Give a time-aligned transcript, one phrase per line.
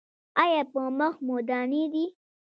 [0.43, 2.05] ایا په مخ مو دانې دي؟